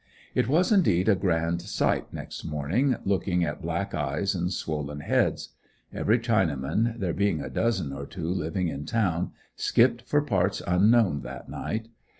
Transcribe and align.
It 0.33 0.47
was 0.47 0.71
indeed 0.71 1.07
a 1.07 1.13
grand 1.15 1.61
sight 1.61 2.11
next 2.11 2.43
morning 2.43 2.95
looking 3.05 3.43
at 3.43 3.61
black 3.61 3.93
eyes 3.93 4.33
and 4.33 4.51
swollen 4.51 5.01
heads. 5.01 5.49
Every 5.93 6.17
Chinaman, 6.17 6.97
there 6.97 7.13
being 7.13 7.39
a 7.39 7.51
dozen 7.51 7.93
or 7.93 8.07
two 8.07 8.31
living 8.31 8.67
in 8.67 8.87
town, 8.87 9.33
skipped 9.55 10.01
for 10.07 10.23
parts 10.23 10.59
unknown 10.65 11.21
that 11.21 11.49
night. 11.49 11.89